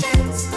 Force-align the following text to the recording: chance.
chance. 0.00 0.51